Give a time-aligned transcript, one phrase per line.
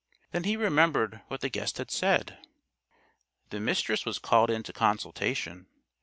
[0.31, 2.39] Then he remembered what the guest had said.
[3.51, 5.67] The Mistress was called into consultation.